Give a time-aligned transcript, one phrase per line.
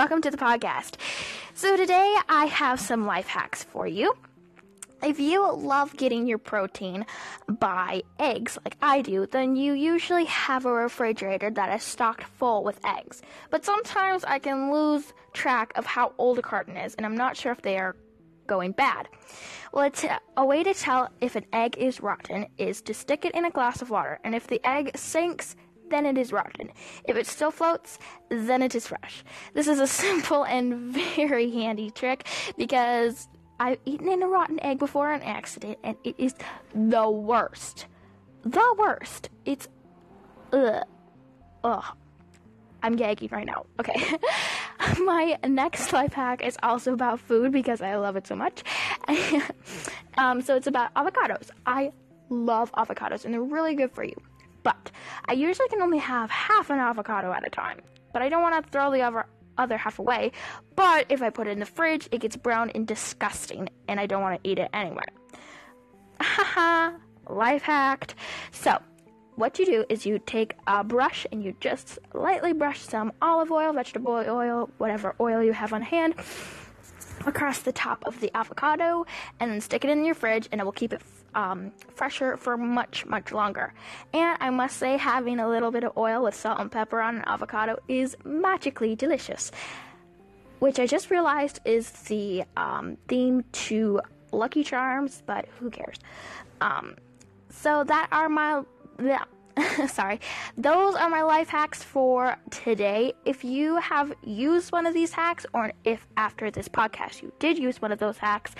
[0.00, 0.94] welcome to the podcast.
[1.52, 4.16] So, today I have some life hacks for you.
[5.02, 7.04] If you love getting your protein
[7.46, 12.64] by eggs, like I do, then you usually have a refrigerator that is stocked full
[12.64, 13.20] with eggs.
[13.50, 17.36] But sometimes I can lose track of how old a carton is, and I'm not
[17.36, 17.94] sure if they are
[18.46, 19.06] going bad.
[19.70, 23.34] Well, it's a way to tell if an egg is rotten is to stick it
[23.34, 25.56] in a glass of water, and if the egg sinks,
[25.90, 26.70] then it is rotten.
[27.04, 27.98] If it still floats,
[28.28, 29.24] then it is fresh.
[29.54, 32.26] This is a simple and very handy trick
[32.56, 36.34] because I've eaten in a rotten egg before an accident, and it is
[36.74, 37.86] the worst.
[38.42, 39.28] The worst.
[39.44, 39.68] It's
[40.52, 40.84] ugh.
[41.62, 41.84] Ugh.
[42.82, 43.66] I'm gagging right now.
[43.78, 44.16] Okay.
[45.04, 48.62] My next life hack is also about food because I love it so much.
[50.16, 51.50] um, so it's about avocados.
[51.66, 51.92] I
[52.30, 54.16] love avocados and they're really good for you.
[54.62, 54.90] But
[55.26, 57.80] I usually can only have half an avocado at a time.
[58.12, 59.26] But I don't want to throw the other
[59.58, 60.32] other half away.
[60.74, 64.06] But if I put it in the fridge, it gets brown and disgusting, and I
[64.06, 65.04] don't want to eat it anyway.
[66.20, 66.96] Haha,
[67.28, 68.14] life hacked.
[68.52, 68.78] So,
[69.36, 73.50] what you do is you take a brush and you just lightly brush some olive
[73.50, 76.14] oil, vegetable oil, whatever oil you have on hand
[77.26, 79.04] across the top of the avocado
[79.38, 81.02] and then stick it in your fridge and it will keep it
[81.34, 83.72] um, fresher for much much longer
[84.12, 87.16] and i must say having a little bit of oil with salt and pepper on
[87.16, 89.50] an avocado is magically delicious
[90.58, 94.00] which i just realized is the um, theme to
[94.32, 95.96] lucky charms but who cares
[96.60, 96.96] um,
[97.48, 98.62] so that are my
[99.02, 99.24] yeah,
[99.88, 100.20] sorry.
[100.56, 103.14] Those are my life hacks for today.
[103.24, 107.58] If you have used one of these hacks, or if after this podcast you did
[107.58, 108.52] use one of those hacks,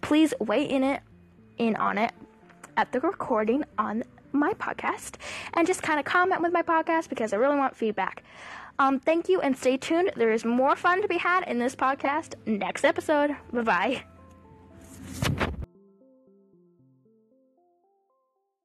[0.00, 1.02] please weigh in it
[1.58, 2.12] in on it
[2.76, 4.02] at the recording on
[4.32, 5.14] my podcast
[5.54, 8.24] and just kind of comment with my podcast because I really want feedback.
[8.78, 10.10] Um, thank you and stay tuned.
[10.16, 13.36] There is more fun to be had in this podcast next episode.
[13.52, 14.13] Bye bye.